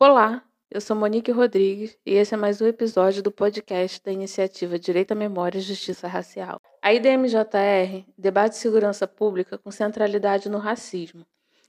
Olá, 0.00 0.42
eu 0.68 0.80
sou 0.80 0.96
Monique 0.96 1.30
Rodrigues 1.30 1.96
e 2.04 2.14
esse 2.14 2.34
é 2.34 2.36
mais 2.36 2.60
um 2.60 2.66
episódio 2.66 3.22
do 3.22 3.30
podcast 3.30 4.02
da 4.02 4.10
iniciativa 4.10 4.76
Direito 4.76 5.12
à 5.12 5.14
Memória 5.14 5.58
e 5.58 5.60
Justiça 5.60 6.08
Racial. 6.08 6.60
A 6.82 6.92
IDMJR 6.92 8.04
debate 8.18 8.56
segurança 8.56 9.06
pública 9.06 9.56
com 9.56 9.70
centralidade 9.70 10.48
no 10.48 10.58
racismo. 10.58 11.24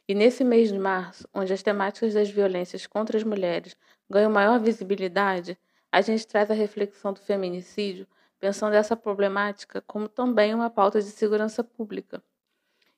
E 0.08 0.16
nesse 0.16 0.44
mês 0.44 0.72
de 0.72 0.80
março, 0.80 1.30
onde 1.32 1.54
as 1.54 1.62
temáticas 1.62 2.16
das 2.16 2.28
violências 2.32 2.88
contra 2.88 3.18
as 3.18 3.24
mulheres 3.24 3.78
ganham 4.10 4.32
maior 4.32 4.60
visibilidade, 4.60 5.56
a 5.92 6.02
gente 6.02 6.26
traz 6.26 6.50
a 6.50 6.56
reflexão 6.56 7.14
do 7.14 7.20
feminicídio, 7.20 8.08
pensando 8.40 8.74
essa 8.74 8.96
problemática 8.96 9.80
como 9.86 10.10
também 10.10 10.56
uma 10.56 10.72
pauta 10.72 11.00
de 11.00 11.12
segurança 11.12 11.64
pública. 11.64 12.24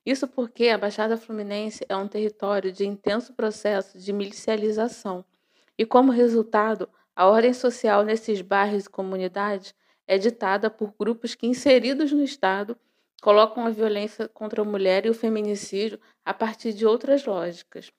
Isso 0.08 0.26
porque 0.26 0.70
a 0.70 0.78
Baixada 0.78 1.18
Fluminense 1.18 1.86
é 1.90 1.94
um 1.98 2.08
território 2.08 2.72
de 2.72 2.88
intenso 2.88 3.34
processo 3.34 4.00
de 4.00 4.14
milicialização 4.14 5.26
e, 5.78 5.86
como 5.86 6.14
resultado, 6.14 6.88
a 7.14 7.28
ordem 7.28 7.52
social 7.52 8.06
nesses 8.06 8.42
bairros 8.42 8.86
e 8.86 8.90
comunidades 8.90 9.76
é 10.08 10.18
ditada 10.18 10.70
por 10.70 10.94
grupos 10.98 11.36
que, 11.36 11.46
inseridos 11.46 12.14
no 12.14 12.24
Estado, 12.24 12.78
colocam 13.22 13.66
a 13.66 13.70
violência 13.70 14.30
contra 14.30 14.62
a 14.62 14.64
mulher 14.64 15.06
e 15.06 15.10
o 15.10 15.14
feminicídio 15.14 16.00
a 16.24 16.34
partir 16.34 16.72
de 16.72 16.86
outras 16.86 17.26
lógicas. 17.26 17.92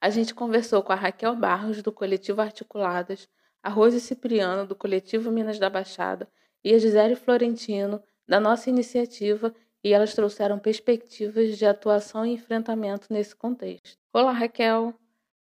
A 0.00 0.10
gente 0.10 0.34
conversou 0.34 0.82
com 0.82 0.92
a 0.92 0.96
Raquel 0.96 1.36
Barros, 1.36 1.80
do 1.80 1.92
coletivo 1.92 2.40
Articuladas, 2.40 3.28
a 3.62 3.68
Rose 3.68 4.00
Cipriano, 4.00 4.66
do 4.66 4.74
coletivo 4.74 5.30
Minas 5.30 5.60
da 5.60 5.70
Baixada, 5.70 6.28
e 6.64 6.74
a 6.74 6.78
Gisele 6.80 7.14
Florentino, 7.14 8.02
da 8.26 8.40
nossa 8.40 8.68
iniciativa, 8.68 9.54
e 9.84 9.92
elas 9.92 10.14
trouxeram 10.14 10.58
perspectivas 10.58 11.58
de 11.58 11.66
atuação 11.66 12.24
e 12.24 12.32
enfrentamento 12.32 13.12
nesse 13.12 13.36
contexto. 13.36 13.98
Olá, 14.10 14.32
Raquel! 14.32 14.94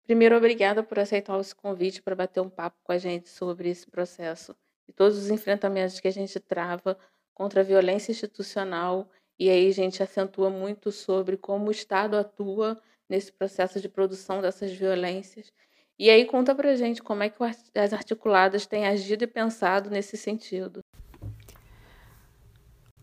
Primeiro, 0.03 0.37
obrigada 0.37 0.83
por 0.83 0.99
aceitar 0.99 1.39
esse 1.39 1.55
convite 1.55 2.03
para 2.03 2.15
bater 2.15 2.39
um 2.39 2.49
papo 2.49 2.77
com 2.83 2.91
a 2.91 2.99
gente 2.99 3.27
sobre 3.29 3.67
esse 3.67 3.89
processo 3.89 4.55
e 4.87 4.93
todos 4.93 5.17
os 5.17 5.31
enfrentamentos 5.31 5.99
que 5.99 6.07
a 6.07 6.11
gente 6.11 6.39
trava 6.39 6.95
contra 7.33 7.61
a 7.61 7.63
violência 7.63 8.11
institucional. 8.11 9.09
E 9.39 9.49
aí 9.49 9.67
a 9.67 9.73
gente 9.73 10.03
acentua 10.03 10.51
muito 10.51 10.91
sobre 10.91 11.35
como 11.35 11.67
o 11.67 11.71
Estado 11.71 12.15
atua 12.15 12.79
nesse 13.09 13.31
processo 13.31 13.81
de 13.81 13.89
produção 13.89 14.39
dessas 14.39 14.71
violências. 14.71 15.51
E 15.97 16.11
aí 16.11 16.25
conta 16.25 16.53
pra 16.53 16.75
gente 16.75 17.01
como 17.01 17.23
é 17.23 17.29
que 17.29 17.43
as 17.43 17.91
articuladas 17.91 18.67
têm 18.67 18.85
agido 18.85 19.23
e 19.23 19.27
pensado 19.27 19.89
nesse 19.89 20.15
sentido. 20.15 20.83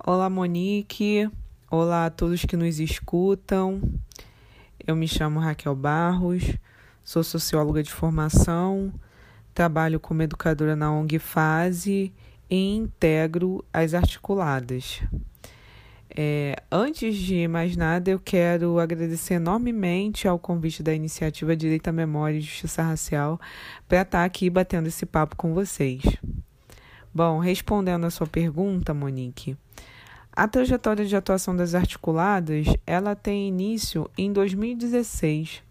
Olá, 0.07 0.29
Monique. 0.29 1.31
Olá 1.71 2.05
a 2.05 2.11
todos 2.11 2.45
que 2.45 2.59
nos 2.59 2.79
escutam. 2.79 3.81
Eu 4.87 4.95
me 4.95 5.09
chamo 5.09 5.41
Raquel 5.41 5.75
Barros, 5.75 6.59
sou 7.03 7.25
socióloga 7.25 7.83
de 7.83 7.91
formação, 7.91 8.93
trabalho 9.55 9.99
como 9.99 10.21
educadora 10.21 10.77
na 10.77 10.93
ONG 10.93 11.19
Fase 11.19 12.13
e 12.51 12.77
integro 12.77 13.65
as 13.73 13.95
articuladas. 13.95 15.01
É, 16.15 16.55
antes 16.71 17.17
de 17.17 17.49
mais 17.49 17.75
nada, 17.75 18.11
eu 18.11 18.21
quero 18.21 18.79
agradecer 18.79 19.35
enormemente 19.35 20.29
ao 20.29 20.39
convite 20.39 20.83
da 20.83 20.93
iniciativa 20.93 21.57
Direito 21.57 21.89
à 21.89 21.93
Memória 21.93 22.37
e 22.37 22.43
Justiça 22.43 22.83
Racial 22.83 23.41
para 23.89 24.03
estar 24.03 24.23
aqui 24.23 24.51
batendo 24.51 24.87
esse 24.87 25.07
papo 25.07 25.35
com 25.35 25.55
vocês. 25.55 26.03
Bom, 27.15 27.39
respondendo 27.39 28.05
a 28.05 28.11
sua 28.11 28.27
pergunta, 28.27 28.93
Monique, 28.93 29.57
a 30.37 30.49
trajetória 30.49 31.05
de 31.05 31.15
atuação 31.15 31.55
das 31.55 31.75
articuladas, 31.75 32.67
ela 32.87 33.15
tem 33.15 33.47
início 33.47 34.11
em 34.19 34.33
2016, 34.33 35.63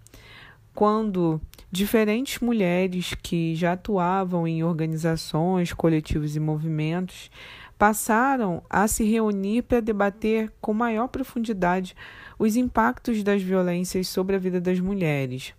quando 0.74 1.41
diferentes 1.69 2.40
mulheres 2.40 3.13
que 3.22 3.56
já 3.56 3.73
atuavam 3.73 4.47
em 4.47 4.63
organizações, 4.63 5.73
coletivos 5.73 6.35
e 6.35 6.40
movimentos 6.40 7.29
passaram 7.78 8.63
a 8.69 8.88
se 8.88 9.03
reunir 9.03 9.63
para 9.63 9.81
debater 9.81 10.50
com 10.62 10.73
maior 10.73 11.09
profundidade 11.09 11.96
os 12.40 12.56
impactos 12.56 13.22
das 13.22 13.41
violências 13.41 14.07
sobre 14.07 14.35
a 14.35 14.40
vida 14.40 14.62
das 14.62 14.79
mulheres. 14.79 15.53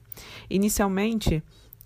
Inicialmente, 0.48 1.42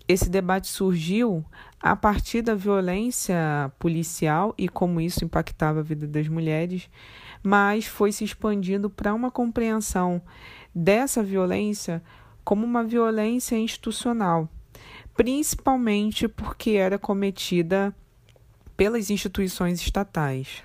esse 0.08 0.30
debate 0.30 0.68
surgiu 0.68 1.44
a 1.78 1.94
partir 1.94 2.40
da 2.40 2.54
violência 2.54 3.70
policial 3.78 4.54
e 4.56 4.66
como 4.68 5.00
isso 5.00 5.22
impactava 5.22 5.80
a 5.80 5.82
vida 5.82 6.06
das 6.06 6.26
mulheres, 6.26 6.88
mas 7.42 7.84
foi 7.84 8.10
se 8.10 8.24
expandindo 8.24 8.88
para 8.88 9.12
uma 9.12 9.30
compreensão 9.30 10.22
dessa 10.74 11.22
violência 11.22 12.02
como 12.42 12.64
uma 12.64 12.82
violência 12.82 13.56
institucional, 13.56 14.48
principalmente 15.14 16.26
porque 16.26 16.70
era 16.70 16.98
cometida 16.98 17.94
pelas 18.76 19.10
instituições 19.10 19.80
estatais. 19.80 20.62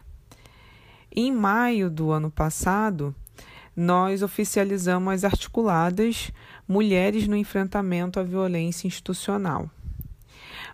Em 1.13 1.31
maio 1.31 1.91
do 1.91 2.11
ano 2.11 2.31
passado, 2.31 3.13
nós 3.75 4.21
oficializamos 4.21 5.13
as 5.13 5.23
articuladas 5.23 6.31
Mulheres 6.67 7.27
no 7.27 7.35
Enfrentamento 7.35 8.19
à 8.19 8.23
Violência 8.23 8.87
Institucional. 8.87 9.69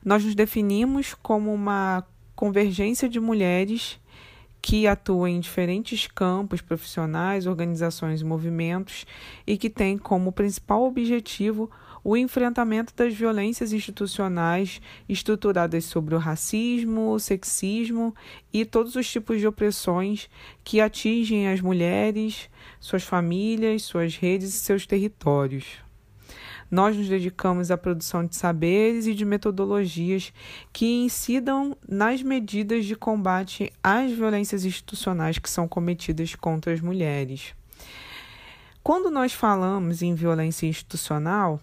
Nós 0.03 0.23
nos 0.23 0.35
definimos 0.35 1.13
como 1.13 1.53
uma 1.53 2.05
convergência 2.35 3.09
de 3.09 3.19
mulheres 3.19 3.99
que 4.61 4.87
atuam 4.87 5.27
em 5.27 5.39
diferentes 5.39 6.07
campos 6.07 6.61
profissionais, 6.61 7.47
organizações 7.47 8.21
e 8.21 8.25
movimentos 8.25 9.05
e 9.47 9.57
que 9.57 9.69
têm 9.69 9.97
como 9.97 10.31
principal 10.31 10.83
objetivo 10.83 11.69
o 12.09 12.17
enfrentamento 12.17 12.91
das 12.95 13.13
violências 13.13 13.71
institucionais 13.71 14.81
estruturadas 15.07 15.85
sobre 15.85 16.15
o 16.15 16.17
racismo, 16.17 17.11
o 17.11 17.19
sexismo 17.19 18.15
e 18.51 18.65
todos 18.65 18.95
os 18.95 19.07
tipos 19.07 19.39
de 19.39 19.45
opressões 19.45 20.27
que 20.63 20.81
atingem 20.81 21.47
as 21.49 21.61
mulheres, 21.61 22.49
suas 22.79 23.03
famílias, 23.03 23.83
suas 23.83 24.15
redes 24.15 24.55
e 24.55 24.57
seus 24.57 24.87
territórios. 24.87 25.77
Nós 26.71 26.97
nos 26.97 27.07
dedicamos 27.07 27.69
à 27.69 27.77
produção 27.77 28.25
de 28.25 28.35
saberes 28.35 29.05
e 29.05 29.13
de 29.13 29.23
metodologias 29.23 30.33
que 30.73 30.87
incidam 30.87 31.77
nas 31.87 32.23
medidas 32.23 32.85
de 32.85 32.95
combate 32.95 33.71
às 33.83 34.11
violências 34.11 34.65
institucionais 34.65 35.37
que 35.37 35.49
são 35.49 35.67
cometidas 35.67 36.33
contra 36.33 36.73
as 36.73 36.81
mulheres. 36.81 37.53
Quando 38.81 39.11
nós 39.11 39.31
falamos 39.31 40.01
em 40.01 40.15
violência 40.15 40.65
institucional, 40.65 41.61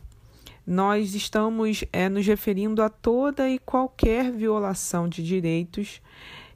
nós 0.66 1.14
estamos 1.14 1.84
é, 1.92 2.08
nos 2.08 2.26
referindo 2.26 2.82
a 2.82 2.88
toda 2.88 3.48
e 3.48 3.58
qualquer 3.58 4.32
violação 4.32 5.08
de 5.08 5.22
direitos 5.22 6.00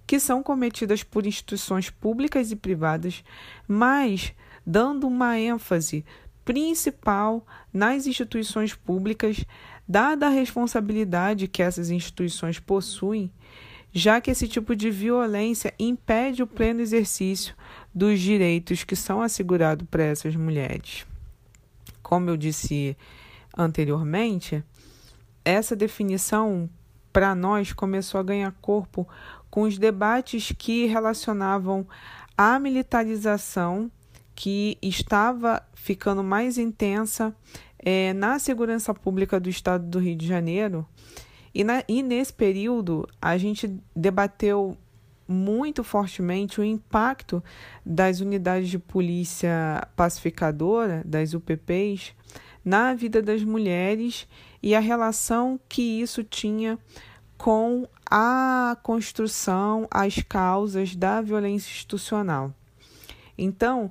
que 0.06 0.18
são 0.18 0.42
cometidas 0.42 1.04
por 1.04 1.24
instituições 1.24 1.88
públicas 1.88 2.50
e 2.50 2.56
privadas, 2.56 3.22
mas 3.68 4.34
dando 4.66 5.06
uma 5.06 5.38
ênfase 5.38 6.04
principal 6.44 7.46
nas 7.72 8.08
instituições 8.08 8.74
públicas, 8.74 9.44
dada 9.86 10.26
a 10.26 10.30
responsabilidade 10.30 11.46
que 11.46 11.62
essas 11.62 11.90
instituições 11.90 12.58
possuem, 12.58 13.30
já 13.92 14.20
que 14.20 14.32
esse 14.32 14.48
tipo 14.48 14.74
de 14.74 14.90
violência 14.90 15.72
impede 15.78 16.42
o 16.42 16.46
pleno 16.48 16.80
exercício 16.80 17.54
dos 17.94 18.18
direitos 18.18 18.82
que 18.82 18.96
são 18.96 19.22
assegurados 19.22 19.86
para 19.88 20.02
essas 20.02 20.34
mulheres. 20.34 21.06
Como 22.02 22.28
eu 22.28 22.36
disse 22.36 22.96
anteriormente, 23.56 24.64
essa 25.44 25.74
definição 25.74 26.68
para 27.12 27.34
nós 27.34 27.72
começou 27.72 28.20
a 28.20 28.24
ganhar 28.24 28.54
corpo 28.60 29.06
com 29.50 29.62
os 29.62 29.78
debates 29.78 30.52
que 30.56 30.86
relacionavam 30.86 31.86
a 32.36 32.58
militarização 32.58 33.90
que 34.34 34.78
estava 34.80 35.62
ficando 35.74 36.22
mais 36.22 36.56
intensa 36.56 37.34
é, 37.78 38.12
na 38.12 38.38
segurança 38.38 38.94
pública 38.94 39.40
do 39.40 39.48
estado 39.48 39.84
do 39.86 39.98
Rio 39.98 40.16
de 40.16 40.26
Janeiro. 40.26 40.86
E, 41.54 41.64
na, 41.64 41.82
e 41.88 42.02
nesse 42.02 42.32
período, 42.32 43.08
a 43.20 43.36
gente 43.36 43.78
debateu 43.94 44.76
muito 45.26 45.84
fortemente 45.84 46.60
o 46.60 46.64
impacto 46.64 47.42
das 47.84 48.20
unidades 48.20 48.68
de 48.68 48.78
polícia 48.78 49.86
pacificadora, 49.94 51.02
das 51.04 51.34
UPPs, 51.34 52.14
na 52.64 52.94
vida 52.94 53.22
das 53.22 53.42
mulheres 53.42 54.26
e 54.62 54.74
a 54.74 54.80
relação 54.80 55.58
que 55.68 56.00
isso 56.00 56.22
tinha 56.22 56.78
com 57.36 57.88
a 58.10 58.76
construção, 58.82 59.88
as 59.90 60.22
causas 60.22 60.94
da 60.94 61.22
violência 61.22 61.70
institucional. 61.70 62.52
Então, 63.38 63.90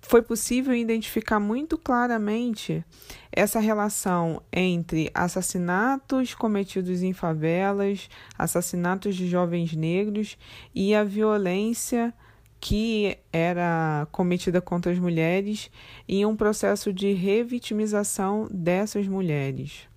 foi 0.00 0.22
possível 0.22 0.72
identificar 0.72 1.40
muito 1.40 1.76
claramente 1.76 2.84
essa 3.32 3.58
relação 3.58 4.40
entre 4.52 5.10
assassinatos 5.12 6.32
cometidos 6.32 7.02
em 7.02 7.12
favelas, 7.12 8.08
assassinatos 8.38 9.16
de 9.16 9.26
jovens 9.28 9.74
negros 9.74 10.38
e 10.72 10.94
a 10.94 11.02
violência 11.02 12.14
que 12.60 13.18
era 13.32 14.08
cometida 14.10 14.60
contra 14.60 14.92
as 14.92 14.98
mulheres 14.98 15.70
e 16.08 16.24
um 16.24 16.36
processo 16.36 16.92
de 16.92 17.12
revitimização 17.12 18.48
dessas 18.50 19.06
mulheres. 19.06 19.88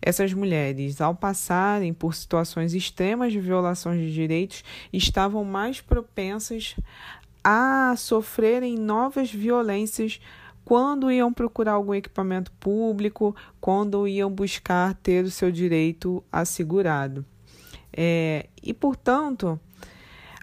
Essas 0.00 0.32
mulheres, 0.32 1.00
ao 1.00 1.14
passarem 1.14 1.92
por 1.92 2.14
situações 2.14 2.72
extremas 2.72 3.32
de 3.32 3.40
violações 3.40 4.00
de 4.00 4.12
direitos, 4.12 4.62
estavam 4.92 5.44
mais 5.44 5.80
propensas 5.80 6.76
a 7.42 7.94
sofrerem 7.96 8.76
novas 8.76 9.32
violências 9.32 10.20
quando 10.64 11.10
iam 11.10 11.32
procurar 11.32 11.72
algum 11.72 11.94
equipamento 11.94 12.52
público, 12.60 13.34
quando 13.60 14.06
iam 14.06 14.30
buscar 14.30 14.94
ter 14.94 15.24
o 15.24 15.30
seu 15.30 15.50
direito 15.50 16.22
assegurado. 16.30 17.24
É, 17.90 18.46
e, 18.62 18.74
portanto, 18.74 19.58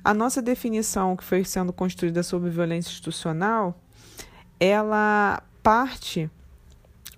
a 0.05 0.13
nossa 0.13 0.39
definição 0.39 1.15
que 1.15 1.23
foi 1.23 1.43
sendo 1.43 1.73
construída 1.73 2.21
sobre 2.21 2.51
violência 2.51 2.91
institucional, 2.91 3.81
ela 4.59 5.41
parte 5.63 6.29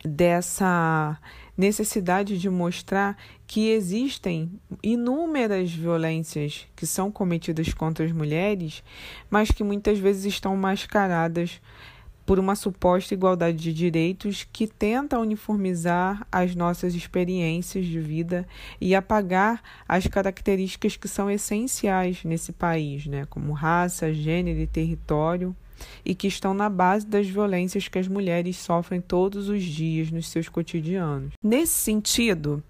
dessa 0.06 1.19
necessidade 1.57 2.39
de 2.39 2.50
mostrar 2.50 3.18
que 3.45 3.72
existem 3.72 4.50
inúmeras 4.81 5.69
violências 5.69 6.66
que 6.78 6.88
são 6.88 7.12
cometidas 7.12 7.74
contra 7.74 8.06
as 8.06 8.12
mulheres, 8.13 8.81
mas 9.30 9.51
que 9.51 9.66
muitas 9.66 10.00
vezes 10.00 10.24
estão 10.24 10.56
mascaradas 10.56 11.60
por 12.27 12.39
uma 12.39 12.57
suposta 12.57 13.13
igualdade 13.13 13.57
de 13.57 13.74
direitos 13.74 14.45
que 14.51 14.68
tenta 14.68 15.18
uniformizar 15.18 16.27
as 16.29 16.53
nossas 16.53 16.94
experiências 16.94 17.85
de 17.85 18.01
vida 18.01 18.45
e 18.81 18.94
apagar 18.94 19.63
as 19.88 20.06
características 20.07 20.97
que 20.97 21.07
são 21.07 21.31
essenciais 21.31 22.25
nesse 22.25 22.51
país, 22.51 23.07
né, 23.07 23.25
como 23.29 23.53
raça, 23.53 24.13
gênero 24.13 24.59
e 24.59 24.68
território, 24.68 25.56
e 26.03 26.13
que 26.13 26.27
estão 26.27 26.53
na 26.53 26.69
base 26.69 27.07
das 27.07 27.27
violências 27.27 27.88
que 27.88 27.97
as 27.97 28.09
mulheres 28.09 28.57
sofrem 28.57 29.00
todos 29.00 29.47
os 29.47 29.63
dias 29.63 30.12
nos 30.12 30.27
seus 30.27 30.50
cotidianos. 30.50 31.31
Nesse 31.41 31.75
sentido, 31.75 32.62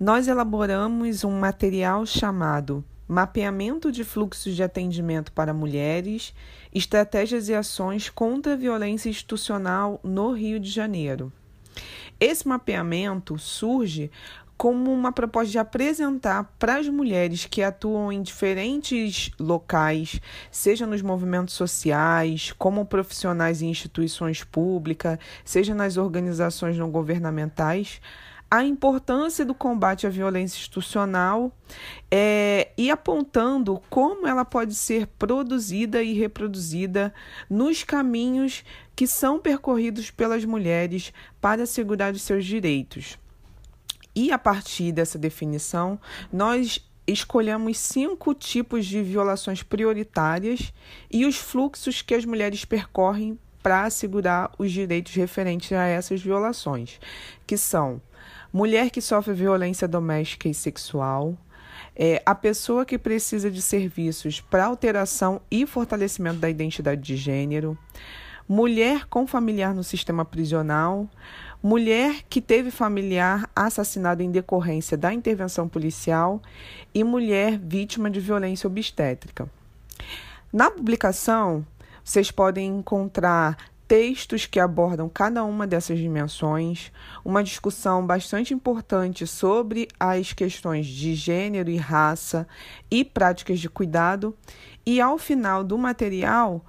nós 0.00 0.26
elaboramos 0.26 1.22
um 1.22 1.38
material 1.38 2.04
chamado 2.04 2.84
mapeamento 3.06 3.92
de 3.92 4.04
fluxos 4.04 4.54
de 4.54 4.62
atendimento 4.62 5.32
para 5.32 5.54
mulheres, 5.54 6.34
estratégias 6.74 7.48
e 7.48 7.54
ações 7.54 8.08
contra 8.08 8.54
a 8.54 8.56
violência 8.56 9.08
institucional 9.08 10.00
no 10.02 10.32
Rio 10.32 10.58
de 10.58 10.70
Janeiro. 10.70 11.32
Esse 12.18 12.46
mapeamento 12.46 13.38
surge 13.38 14.10
como 14.56 14.92
uma 14.92 15.12
proposta 15.12 15.50
de 15.50 15.58
apresentar 15.58 16.44
para 16.58 16.76
as 16.76 16.88
mulheres 16.88 17.44
que 17.44 17.62
atuam 17.62 18.12
em 18.12 18.22
diferentes 18.22 19.30
locais, 19.38 20.20
seja 20.50 20.86
nos 20.86 21.02
movimentos 21.02 21.54
sociais, 21.54 22.52
como 22.56 22.86
profissionais 22.86 23.62
em 23.62 23.68
instituições 23.68 24.44
públicas, 24.44 25.18
seja 25.44 25.74
nas 25.74 25.96
organizações 25.96 26.78
não 26.78 26.90
governamentais, 26.90 28.00
a 28.50 28.62
importância 28.62 29.44
do 29.44 29.54
combate 29.54 30.06
à 30.06 30.10
violência 30.10 30.56
institucional 30.56 31.52
é, 32.10 32.70
e 32.78 32.90
apontando 32.90 33.82
como 33.90 34.26
ela 34.26 34.44
pode 34.44 34.74
ser 34.74 35.06
produzida 35.06 36.02
e 36.02 36.12
reproduzida 36.12 37.12
nos 37.50 37.82
caminhos 37.82 38.64
que 38.94 39.06
são 39.06 39.40
percorridos 39.40 40.10
pelas 40.10 40.44
mulheres 40.44 41.12
para 41.40 41.64
assegurar 41.64 42.12
os 42.12 42.22
seus 42.22 42.44
direitos. 42.44 43.18
E 44.14 44.30
a 44.30 44.38
partir 44.38 44.92
dessa 44.92 45.18
definição, 45.18 45.98
nós 46.32 46.80
escolhemos 47.06 47.78
cinco 47.78 48.32
tipos 48.32 48.86
de 48.86 49.02
violações 49.02 49.62
prioritárias 49.62 50.72
e 51.10 51.26
os 51.26 51.36
fluxos 51.36 52.00
que 52.00 52.14
as 52.14 52.24
mulheres 52.24 52.64
percorrem 52.64 53.38
para 53.64 53.84
assegurar 53.84 54.52
os 54.58 54.70
direitos 54.70 55.14
referentes 55.14 55.72
a 55.72 55.86
essas 55.86 56.20
violações, 56.20 57.00
que 57.46 57.56
são 57.56 57.98
mulher 58.52 58.90
que 58.90 59.00
sofre 59.00 59.32
violência 59.32 59.88
doméstica 59.88 60.46
e 60.50 60.52
sexual, 60.52 61.34
é, 61.96 62.22
a 62.26 62.34
pessoa 62.34 62.84
que 62.84 62.98
precisa 62.98 63.50
de 63.50 63.62
serviços 63.62 64.38
para 64.38 64.66
alteração 64.66 65.40
e 65.50 65.66
fortalecimento 65.66 66.40
da 66.40 66.50
identidade 66.50 67.00
de 67.00 67.16
gênero, 67.16 67.78
mulher 68.46 69.06
com 69.06 69.26
familiar 69.26 69.74
no 69.74 69.82
sistema 69.82 70.26
prisional, 70.26 71.08
mulher 71.62 72.22
que 72.28 72.42
teve 72.42 72.70
familiar 72.70 73.48
assassinado 73.56 74.22
em 74.22 74.30
decorrência 74.30 74.94
da 74.94 75.10
intervenção 75.10 75.66
policial 75.66 76.42
e 76.94 77.02
mulher 77.02 77.58
vítima 77.58 78.10
de 78.10 78.20
violência 78.20 78.66
obstétrica. 78.66 79.48
Na 80.52 80.70
publicação, 80.70 81.66
vocês 82.04 82.30
podem 82.30 82.66
encontrar 82.66 83.56
textos 83.88 84.46
que 84.46 84.60
abordam 84.60 85.08
cada 85.08 85.44
uma 85.44 85.66
dessas 85.66 85.98
dimensões, 85.98 86.90
uma 87.24 87.42
discussão 87.42 88.06
bastante 88.06 88.52
importante 88.52 89.26
sobre 89.26 89.88
as 89.98 90.32
questões 90.32 90.86
de 90.86 91.14
gênero 91.14 91.70
e 91.70 91.76
raça 91.76 92.46
e 92.90 93.04
práticas 93.04 93.60
de 93.60 93.68
cuidado, 93.68 94.36
e 94.86 95.00
ao 95.00 95.18
final 95.18 95.64
do 95.64 95.78
material 95.78 96.64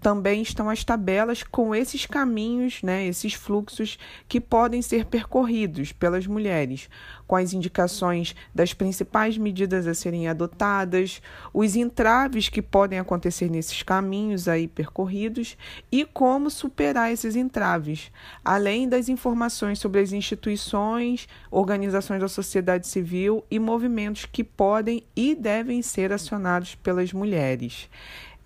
também 0.00 0.42
estão 0.42 0.68
as 0.68 0.84
tabelas 0.84 1.42
com 1.42 1.74
esses 1.74 2.04
caminhos, 2.04 2.82
né, 2.82 3.06
esses 3.06 3.32
fluxos 3.32 3.98
que 4.28 4.40
podem 4.40 4.82
ser 4.82 5.06
percorridos 5.06 5.90
pelas 5.92 6.26
mulheres, 6.26 6.88
com 7.26 7.34
as 7.34 7.54
indicações 7.54 8.34
das 8.54 8.74
principais 8.74 9.38
medidas 9.38 9.86
a 9.86 9.94
serem 9.94 10.28
adotadas, 10.28 11.22
os 11.52 11.76
entraves 11.76 12.48
que 12.48 12.60
podem 12.60 12.98
acontecer 12.98 13.50
nesses 13.50 13.82
caminhos 13.82 14.48
aí 14.48 14.68
percorridos 14.68 15.56
e 15.90 16.04
como 16.04 16.50
superar 16.50 17.10
esses 17.10 17.34
entraves, 17.34 18.12
além 18.44 18.88
das 18.88 19.08
informações 19.08 19.78
sobre 19.78 20.00
as 20.00 20.12
instituições, 20.12 21.26
organizações 21.50 22.20
da 22.20 22.28
sociedade 22.28 22.86
civil 22.86 23.44
e 23.50 23.58
movimentos 23.58 24.26
que 24.26 24.44
podem 24.44 25.02
e 25.16 25.34
devem 25.34 25.80
ser 25.80 26.12
acionados 26.12 26.74
pelas 26.74 27.12
mulheres. 27.12 27.88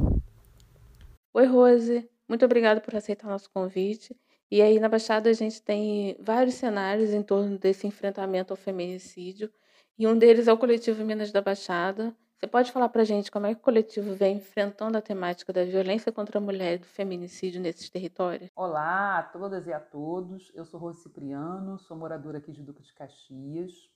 Oi, 1.34 1.46
Rose. 1.46 2.10
Muito 2.28 2.46
obrigada 2.46 2.82
por 2.82 2.96
aceitar 2.96 3.28
nosso 3.28 3.50
convite. 3.52 4.16
E 4.50 4.62
aí, 4.62 4.80
na 4.80 4.88
Baixada, 4.88 5.30
a 5.30 5.34
gente 5.34 5.62
tem 5.62 6.16
vários 6.20 6.56
cenários 6.56 7.12
em 7.12 7.22
torno 7.22 7.58
desse 7.58 7.88
enfrentamento 7.88 8.54
ao 8.54 8.58
feminicídio. 8.58 9.52
E 9.98 10.08
um 10.08 10.18
deles 10.18 10.48
é 10.48 10.54
o 10.54 10.58
coletivo 10.58 11.04
Minas 11.04 11.32
da 11.32 11.42
Baixada. 11.42 12.16
Você 12.38 12.48
pode 12.48 12.72
falar 12.72 12.90
para 12.90 13.02
a 13.02 13.06
gente 13.06 13.32
como 13.32 13.46
é 13.48 13.56
que 13.56 13.62
o 13.62 13.64
coletivo 13.64 14.14
vem 14.14 14.38
enfrentando 14.38 14.98
a 14.98 15.02
temática 15.02 15.54
da 15.54 15.64
violência 15.64 16.12
contra 16.12 16.38
a 16.38 16.42
mulher 16.42 16.76
e 16.76 16.78
do 16.80 16.86
feminicídio 16.86 17.62
nesses 17.62 17.90
territórios? 17.90 18.52
Olá 18.56 19.20
a 19.20 19.24
todas 19.24 19.68
e 19.68 19.74
a 19.74 19.80
todos. 19.80 20.52
Eu 20.54 20.66
sou 20.66 20.80
Rose 20.80 21.02
Cipriano, 21.02 21.80
sou 21.80 21.98
moradora 21.98 22.38
aqui 22.38 22.52
de 22.52 22.62
Duque 22.62 22.84
de 22.84 22.94
Caxias 22.94 23.90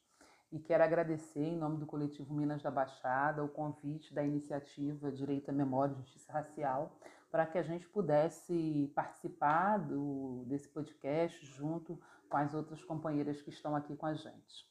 e 0.51 0.59
quero 0.59 0.83
agradecer, 0.83 1.39
em 1.39 1.57
nome 1.57 1.77
do 1.77 1.85
coletivo 1.85 2.33
Minas 2.33 2.61
da 2.61 2.71
Baixada, 2.71 3.43
o 3.43 3.49
convite 3.49 4.13
da 4.13 4.23
iniciativa 4.23 5.11
Direito 5.11 5.49
à 5.49 5.53
Memória 5.53 5.93
e 5.93 5.97
Justiça 5.97 6.31
Racial 6.31 6.91
para 7.31 7.45
que 7.45 7.57
a 7.57 7.61
gente 7.61 7.87
pudesse 7.87 8.91
participar 8.95 9.77
do, 9.77 10.43
desse 10.47 10.67
podcast 10.67 11.45
junto 11.45 11.99
com 12.27 12.37
as 12.37 12.53
outras 12.53 12.83
companheiras 12.83 13.41
que 13.41 13.49
estão 13.49 13.75
aqui 13.75 13.95
com 13.95 14.05
a 14.05 14.13
gente. 14.13 14.67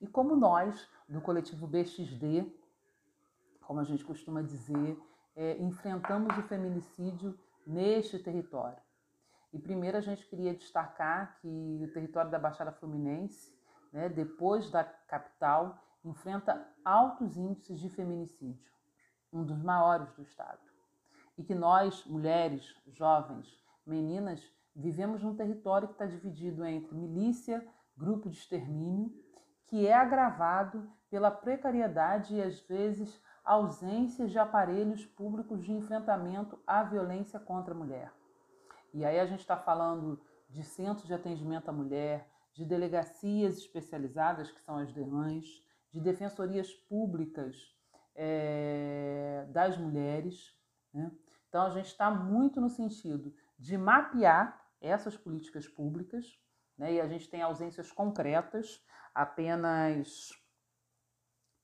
E 0.00 0.06
como 0.06 0.34
nós, 0.34 0.88
do 1.08 1.20
coletivo 1.20 1.66
BXD, 1.66 2.52
como 3.60 3.80
a 3.80 3.84
gente 3.84 4.04
costuma 4.04 4.42
dizer, 4.42 4.98
é, 5.36 5.56
enfrentamos 5.58 6.36
o 6.36 6.42
feminicídio 6.42 7.38
neste 7.64 8.18
território. 8.18 8.82
E 9.52 9.58
primeiro 9.58 9.96
a 9.96 10.00
gente 10.00 10.26
queria 10.26 10.54
destacar 10.54 11.38
que 11.40 11.80
o 11.82 11.92
território 11.92 12.30
da 12.30 12.38
Baixada 12.38 12.72
Fluminense, 12.72 13.52
né, 13.92 14.08
depois 14.08 14.70
da 14.70 14.84
capital, 14.84 15.78
enfrenta 16.04 16.66
altos 16.84 17.36
índices 17.36 17.78
de 17.78 17.88
feminicídio, 17.88 18.70
um 19.32 19.44
dos 19.44 19.62
maiores 19.62 20.10
do 20.12 20.22
estado 20.22 20.70
e 21.40 21.42
que 21.42 21.54
nós, 21.54 22.04
mulheres, 22.04 22.76
jovens, 22.88 23.58
meninas, 23.86 24.46
vivemos 24.76 25.22
num 25.22 25.34
território 25.34 25.88
que 25.88 25.94
está 25.94 26.04
dividido 26.04 26.62
entre 26.66 26.94
milícia, 26.94 27.66
grupo 27.96 28.28
de 28.28 28.36
extermínio, 28.36 29.10
que 29.66 29.86
é 29.86 29.94
agravado 29.94 30.86
pela 31.08 31.30
precariedade 31.30 32.36
e 32.36 32.42
às 32.42 32.60
vezes 32.60 33.18
ausências 33.42 34.30
de 34.30 34.38
aparelhos 34.38 35.06
públicos 35.06 35.64
de 35.64 35.72
enfrentamento 35.72 36.58
à 36.66 36.82
violência 36.82 37.40
contra 37.40 37.72
a 37.72 37.76
mulher. 37.76 38.12
E 38.92 39.02
aí 39.02 39.18
a 39.18 39.24
gente 39.24 39.40
está 39.40 39.56
falando 39.56 40.20
de 40.46 40.62
centros 40.62 41.06
de 41.06 41.14
atendimento 41.14 41.70
à 41.70 41.72
mulher, 41.72 42.28
de 42.60 42.66
delegacias 42.66 43.56
especializadas, 43.56 44.50
que 44.50 44.60
são 44.60 44.76
as 44.76 44.92
DEANs, 44.92 45.46
de 45.90 45.98
defensorias 45.98 46.70
públicas 46.70 47.56
é, 48.14 49.46
das 49.48 49.78
mulheres, 49.78 50.54
né? 50.92 51.10
Então, 51.48 51.62
a 51.62 51.70
gente 51.70 51.86
está 51.86 52.10
muito 52.10 52.60
no 52.60 52.68
sentido 52.68 53.34
de 53.58 53.78
mapear 53.78 54.62
essas 54.78 55.16
políticas 55.16 55.66
públicas, 55.66 56.38
né? 56.76 56.92
e 56.92 57.00
a 57.00 57.08
gente 57.08 57.30
tem 57.30 57.40
ausências 57.40 57.90
concretas, 57.90 58.84
apenas 59.14 60.28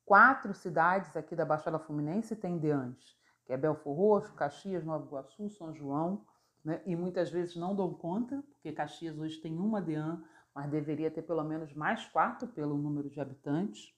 quatro 0.02 0.54
cidades 0.54 1.14
aqui 1.14 1.36
da 1.36 1.44
Baixada 1.44 1.78
Fluminense 1.78 2.34
têm 2.34 2.58
DEANs, 2.58 3.18
que 3.44 3.52
é 3.52 3.56
Belfor 3.56 3.94
Roxo, 3.94 4.34
Caxias, 4.34 4.82
Nova 4.82 5.04
Iguaçu, 5.04 5.50
São 5.50 5.74
João, 5.74 6.24
né? 6.64 6.82
e 6.86 6.96
muitas 6.96 7.30
vezes 7.30 7.54
não 7.54 7.76
dão 7.76 7.92
conta, 7.92 8.42
porque 8.48 8.72
Caxias 8.72 9.18
hoje 9.18 9.36
tem 9.42 9.56
uma 9.56 9.80
DEAN, 9.80 10.24
mas 10.56 10.70
deveria 10.70 11.10
ter 11.10 11.20
pelo 11.20 11.44
menos 11.44 11.74
mais 11.74 12.06
quatro 12.06 12.48
pelo 12.48 12.78
número 12.78 13.10
de 13.10 13.20
habitantes. 13.20 13.94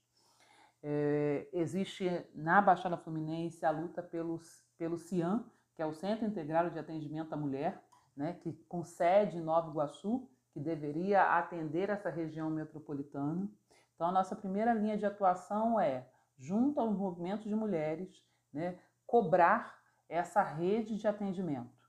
É, 0.83 1.49
existe 1.53 2.11
na 2.35 2.61
Baixada 2.61 2.97
Fluminense 2.97 3.65
a 3.65 3.71
luta 3.71 4.03
pelo, 4.03 4.41
pelo 4.77 4.99
CIAM, 4.99 5.45
que 5.77 5.81
é 5.81 5.87
o 5.87 5.93
Centro 5.93 6.27
Integrado 6.27 6.73
de 6.73 6.79
Atendimento 6.81 7.33
à 7.33 7.37
Mulher, 7.37 7.81
né, 8.17 8.33
que 8.43 8.53
concede 8.69 9.38
em 9.38 9.41
Nova 9.41 9.71
Iguaçu, 9.71 10.29
que 10.53 10.59
deveria 10.59 11.38
atender 11.38 11.91
essa 11.91 12.11
região 12.11 12.50
metropolitana. 12.50 13.49
Então, 13.95 14.09
a 14.09 14.12
nossa 14.12 14.35
primeira 14.35 14.75
linha 14.75 14.99
de 14.99 15.07
atuação 15.07 15.79
é, 15.79 16.09
junto 16.37 16.81
aos 16.81 16.93
movimentos 16.93 17.45
de 17.45 17.55
mulheres, 17.55 18.21
né, 18.53 18.77
cobrar 19.07 19.79
essa 20.09 20.43
rede 20.43 20.97
de 20.97 21.07
atendimento, 21.07 21.87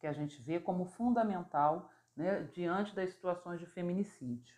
que 0.00 0.06
a 0.06 0.12
gente 0.14 0.40
vê 0.40 0.58
como 0.58 0.86
fundamental 0.86 1.90
né, 2.16 2.48
diante 2.52 2.94
das 2.94 3.10
situações 3.10 3.60
de 3.60 3.66
feminicídio. 3.66 4.54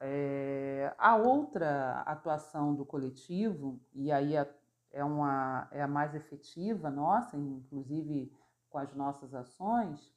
É, 0.00 0.94
a 0.98 1.16
outra 1.16 2.02
atuação 2.02 2.74
do 2.74 2.84
coletivo, 2.84 3.80
e 3.94 4.10
aí 4.10 4.36
a 4.36 4.46
é, 4.92 5.02
uma, 5.02 5.68
é 5.70 5.82
a 5.82 5.88
mais 5.88 6.14
efetiva 6.14 6.90
nossa, 6.90 7.36
inclusive 7.36 8.30
com 8.68 8.78
as 8.78 8.94
nossas 8.94 9.34
ações, 9.34 10.12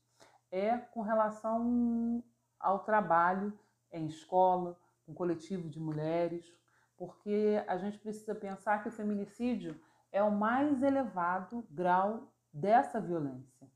é 0.52 0.78
com 0.78 1.02
relação 1.02 2.24
ao 2.60 2.80
trabalho 2.80 3.58
em 3.92 4.06
escola, 4.06 4.78
com 5.06 5.14
coletivo 5.14 5.70
de 5.70 5.80
mulheres, 5.80 6.46
porque 6.98 7.64
a 7.68 7.78
gente 7.78 7.98
precisa 7.98 8.36
pensar 8.36 8.82
que 8.82 8.90
o 8.90 8.92
feminicídio 8.92 9.80
é 10.12 10.24
o 10.24 10.32
mais 10.32 10.82
elevado 10.82 11.66
grau 11.70 12.32
dessa 12.54 13.00
violência. 13.02 13.70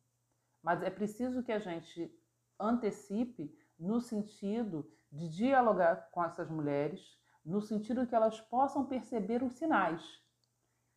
Mas 0.61 0.81
é 0.81 0.89
preciso 0.89 1.43
que 1.43 1.51
a 1.51 1.59
gente 1.59 2.13
antecipe 2.59 3.55
no 3.77 4.01
sentido 4.01 4.91
de 5.11 5.29
dialogar 5.29 6.09
com 6.11 6.23
essas 6.23 6.49
mulheres, 6.49 7.17
no 7.45 7.61
sentido 7.61 8.05
que 8.05 8.13
elas 8.13 8.39
possam 8.41 8.85
perceber 8.85 9.41
os 9.41 9.53
sinais 9.53 10.21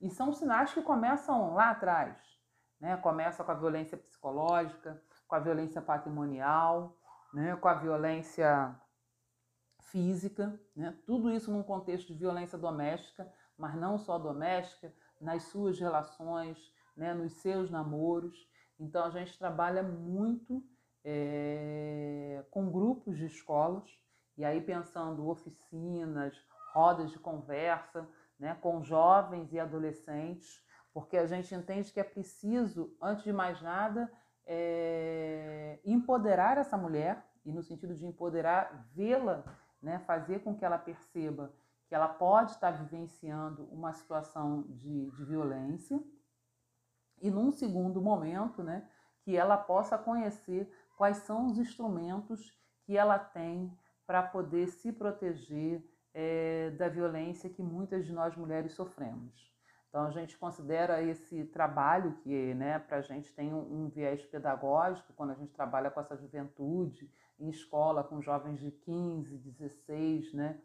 e 0.02 0.10
são 0.10 0.32
sinais 0.32 0.74
que 0.74 0.82
começam 0.82 1.54
lá 1.54 1.70
atrás. 1.70 2.18
Né? 2.80 2.96
Começa 2.96 3.44
com 3.44 3.52
a 3.52 3.54
violência 3.54 3.96
psicológica, 3.96 5.00
com 5.28 5.36
a 5.36 5.38
violência 5.38 5.80
patrimonial, 5.80 6.98
né? 7.32 7.54
com 7.54 7.68
a 7.68 7.74
violência 7.74 8.76
física, 9.84 10.60
né? 10.74 10.98
tudo 11.06 11.30
isso 11.30 11.52
num 11.52 11.62
contexto 11.62 12.08
de 12.08 12.18
violência 12.18 12.58
doméstica, 12.58 13.32
mas 13.56 13.76
não 13.76 13.96
só 13.96 14.18
doméstica, 14.18 14.92
nas 15.20 15.44
suas 15.44 15.78
relações, 15.78 16.58
né? 16.96 17.14
nos 17.14 17.34
seus 17.34 17.70
namoros. 17.70 18.36
Então 18.80 19.04
a 19.04 19.10
gente 19.10 19.38
trabalha 19.38 19.84
muito 19.84 20.64
é, 21.04 22.44
com 22.50 22.70
grupos 22.70 23.16
de 23.16 23.26
escolas, 23.26 23.88
e 24.36 24.44
aí 24.44 24.60
pensando 24.60 25.28
oficinas, 25.28 26.34
rodas 26.72 27.10
de 27.10 27.18
conversa, 27.18 28.08
né, 28.38 28.56
com 28.60 28.82
jovens 28.82 29.52
e 29.52 29.60
adolescentes, 29.60 30.64
porque 30.92 31.16
a 31.16 31.26
gente 31.26 31.54
entende 31.54 31.92
que 31.92 32.00
é 32.00 32.04
preciso, 32.04 32.96
antes 33.00 33.24
de 33.24 33.32
mais 33.32 33.60
nada, 33.62 34.10
é, 34.46 35.78
empoderar 35.84 36.58
essa 36.58 36.76
mulher, 36.76 37.24
e 37.44 37.52
no 37.52 37.62
sentido 37.62 37.94
de 37.94 38.06
empoderar, 38.06 38.88
vê-la, 38.94 39.44
né, 39.80 39.98
fazer 40.00 40.40
com 40.40 40.54
que 40.54 40.64
ela 40.64 40.78
perceba 40.78 41.52
que 41.88 41.94
ela 41.94 42.08
pode 42.08 42.52
estar 42.52 42.70
vivenciando 42.70 43.64
uma 43.70 43.92
situação 43.92 44.62
de, 44.62 45.10
de 45.10 45.24
violência, 45.24 46.02
e 47.20 47.30
num 47.30 47.52
segundo 47.52 48.00
momento, 48.00 48.62
né, 48.62 48.88
que 49.20 49.36
ela 49.36 49.58
possa 49.58 49.98
conhecer 49.98 50.72
quais 50.96 51.18
são 51.18 51.46
os 51.46 51.58
instrumentos 51.58 52.56
que 52.84 52.96
ela 52.96 53.18
tem 53.18 53.72
para 54.06 54.22
poder 54.22 54.68
se 54.68 54.92
proteger, 54.92 55.82
é, 56.14 56.70
da 56.70 56.88
violência 56.88 57.48
que 57.48 57.62
muitas 57.62 58.04
de 58.04 58.12
nós 58.12 58.36
mulheres 58.36 58.72
sofremos. 58.72 59.50
Então, 59.88 60.06
a 60.06 60.10
gente 60.10 60.38
considera 60.38 61.02
esse 61.02 61.44
trabalho 61.44 62.14
que 62.22 62.54
né, 62.54 62.78
para 62.78 62.98
a 62.98 63.02
gente 63.02 63.32
tem 63.34 63.52
um, 63.52 63.84
um, 63.84 63.88
viés 63.88 64.24
pedagógico, 64.24 65.12
quando 65.12 65.30
a 65.30 65.34
gente 65.34 65.52
trabalha 65.52 65.90
com 65.90 66.00
essa 66.00 66.16
juventude, 66.16 67.10
em 67.38 67.48
escola, 67.48 68.02
com 68.02 68.22
jovens 68.22 68.58
de 68.60 68.70
15, 68.70 69.36
16, 69.36 70.32
né, 70.32 70.58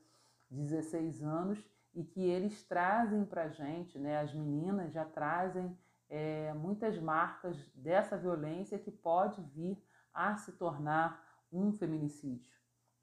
16 0.49 1.23
anos, 1.23 1.61
e 1.93 2.03
que 2.03 2.21
eles 2.21 2.63
trazem 2.63 3.25
para 3.25 3.43
a 3.43 3.49
gente, 3.49 3.99
né, 3.99 4.19
as 4.19 4.33
meninas 4.33 4.93
já 4.93 5.03
trazem 5.03 5.77
é, 6.09 6.53
muitas 6.53 6.97
marcas 6.97 7.57
dessa 7.75 8.15
violência 8.15 8.79
que 8.79 8.91
pode 8.91 9.41
vir 9.41 9.77
a 10.17 10.35
se 10.35 10.51
tornar 10.53 11.23
um 11.53 11.71
feminicídio. 11.71 12.51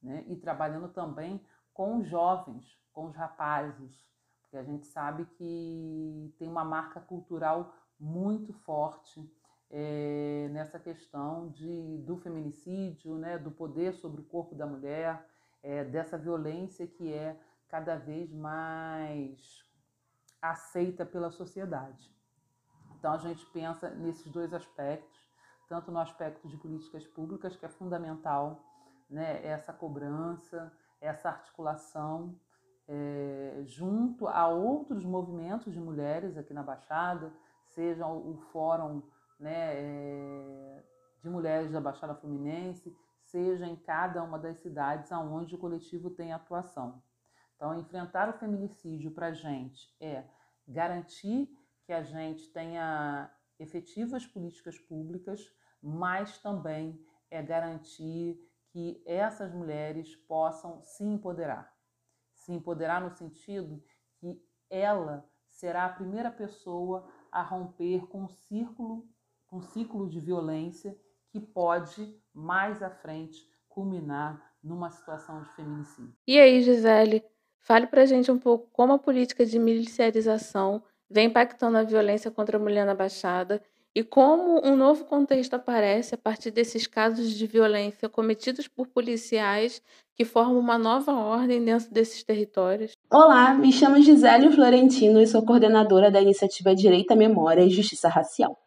Né? 0.03 0.25
E 0.27 0.37
trabalhando 0.37 0.89
também 0.89 1.41
com 1.73 1.99
os 1.99 2.09
jovens, 2.09 2.79
com 2.93 3.07
os 3.07 3.15
rapazes, 3.15 4.05
porque 4.43 4.57
a 4.57 4.65
gente 4.65 4.87
sabe 4.87 5.25
que 5.25 6.35
tem 6.39 6.49
uma 6.49 6.65
marca 6.65 7.01
cultural 7.01 7.75
muito 7.99 8.53
forte 8.53 9.33
é, 9.71 10.49
nessa 10.53 10.79
questão 10.79 11.49
de, 11.49 11.99
do 11.99 12.17
feminicídio, 12.17 13.15
né, 13.17 13.39
do 13.39 13.51
poder 13.51 13.95
sobre 13.95 14.21
o 14.21 14.25
corpo 14.25 14.55
da 14.55 14.67
mulher, 14.67 15.27
é, 15.63 15.85
dessa 15.85 16.19
violência 16.19 16.87
que 16.87 17.13
é 17.13 17.41
cada 17.69 17.97
vez 17.97 18.33
mais 18.33 19.65
aceita 20.41 21.07
pela 21.07 21.31
sociedade. 21.31 22.15
Então 22.99 23.13
a 23.13 23.19
gente 23.19 23.45
pensa 23.47 23.91
nesses 23.91 24.31
dois 24.31 24.53
aspectos, 24.53 25.21
tanto 25.69 25.91
no 25.91 25.99
aspecto 25.99 26.49
de 26.49 26.57
políticas 26.57 27.07
públicas, 27.07 27.57
que 27.57 27.65
é 27.65 27.69
fundamental 27.69 28.65
né, 29.09 29.45
essa 29.45 29.73
cobrança, 29.73 30.73
essa 31.01 31.29
articulação 31.29 32.39
é, 32.87 33.63
junto 33.65 34.27
a 34.27 34.49
outros 34.49 35.05
movimentos 35.05 35.73
de 35.73 35.81
mulheres 35.81 36.37
aqui 36.37 36.53
na 36.53 36.63
Baixada, 36.63 37.33
seja 37.67 38.07
o 38.07 38.37
Fórum 38.53 39.03
né, 39.39 39.75
é, 39.75 40.85
de 41.23 41.29
Mulheres 41.29 41.73
da 41.73 41.81
Baixada 41.81 42.15
Fluminense, 42.15 42.95
seja 43.23 43.67
em 43.67 43.77
cada 43.77 44.23
uma 44.23 44.39
das 44.39 44.59
cidades 44.59 45.11
onde 45.13 45.55
o 45.55 45.59
coletivo 45.59 46.11
tem 46.11 46.33
atuação. 46.33 47.03
Então, 47.57 47.79
enfrentar 47.79 48.29
o 48.29 48.35
feminicídio 48.35 49.11
para 49.11 49.29
a 49.29 49.33
gente 49.33 49.95
é 50.01 50.25
garantir 50.69 51.49
que 51.85 51.93
a 51.93 52.03
gente 52.03 52.49
tenha 52.53 53.31
efetivas 53.59 54.27
políticas 54.27 54.79
públicas, 54.79 55.53
mas 55.83 56.39
também 56.39 57.01
é 57.31 57.43
garantir 57.43 58.39
que 58.71 59.03
essas 59.07 59.53
mulheres 59.53 60.17
possam 60.17 60.83
se 60.83 61.05
empoderar. 61.05 61.73
Se 62.33 62.53
empoderar 62.53 63.01
no 63.01 63.11
sentido 63.11 63.83
que 64.17 64.43
ela 64.69 65.29
será 65.49 65.85
a 65.85 65.93
primeira 65.93 66.31
pessoa 66.31 67.09
a 67.31 67.43
romper 67.43 68.07
com 68.07 68.23
um 68.23 68.29
círculo, 68.29 69.09
um 69.53 69.61
ciclo 69.61 70.09
de 70.09 70.19
violência 70.19 70.99
que 71.29 71.39
pode 71.39 72.21
mais 72.33 72.83
à 72.83 72.91
frente 72.91 73.49
culminar 73.69 74.55
numa 74.63 74.91
situação 74.91 75.43
de 75.43 75.49
feminicídio. 75.51 76.17
E 76.27 76.39
aí, 76.39 76.63
Gisele, 76.63 77.25
fale 77.59 77.87
para 77.87 78.03
a 78.03 78.07
gente 78.07 78.31
um 78.31 78.39
pouco 78.39 78.69
como 78.73 78.93
a 78.93 78.99
política 78.99 79.45
de 79.45 79.59
miliciarização 79.59 80.83
vem 81.11 81.27
impactando 81.27 81.79
a 81.79 81.83
violência 81.83 82.31
contra 82.31 82.57
a 82.57 82.61
mulher 82.61 82.85
na 82.85 82.95
Baixada 82.95 83.63
e 83.95 84.03
como 84.03 84.61
um 84.67 84.75
novo 84.75 85.05
contexto 85.05 85.55
aparece 85.55 86.17
a 86.17 86.19
partir 86.19 86.51
desses 86.51 86.87
casos 86.87 87.31
de 87.31 87.47
violência 87.47 88.09
cometidos 88.09 88.67
por 88.67 88.89
policiais 88.89 89.81
que 90.17 90.25
formam 90.25 90.59
uma 90.59 90.77
nova 90.77 91.13
ordem 91.13 91.65
dentro 91.65 91.93
desses 91.93 92.25
territórios. 92.25 92.93
Olá, 93.11 93.55
me 93.55 93.73
chamo 93.73 94.03
Gisele 94.03 94.51
Florentino 94.51 95.21
e 95.21 95.27
sou 95.27 95.45
coordenadora 95.45 96.11
da 96.11 96.21
iniciativa 96.21 96.75
Direita, 96.75 97.15
Memória 97.15 97.63
e 97.63 97.71
Justiça 97.71 98.09
Racial. 98.09 98.64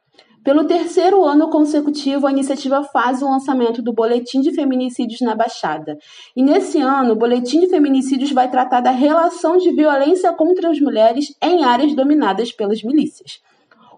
Pelo 0.48 0.63
terceiro 0.63 1.25
ano 1.25 1.50
consecutivo, 1.50 2.25
a 2.25 2.32
iniciativa 2.32 2.82
faz 2.82 3.22
o 3.22 3.30
lançamento 3.30 3.82
do 3.82 3.92
Boletim 3.92 4.39
de 4.39 4.54
Feminicídios 4.54 5.20
na 5.20 5.36
Baixada. 5.36 5.98
E 6.34 6.42
nesse 6.42 6.80
ano, 6.80 7.12
o 7.12 7.16
Boletim 7.18 7.60
de 7.60 7.68
Feminicídios 7.68 8.32
vai 8.32 8.50
tratar 8.50 8.80
da 8.80 8.92
relação 8.92 9.58
de 9.58 9.74
violência 9.74 10.32
contra 10.32 10.70
as 10.70 10.80
mulheres 10.80 11.36
em 11.44 11.66
áreas 11.66 11.94
dominadas 11.94 12.50
pelas 12.54 12.82
milícias. 12.82 13.42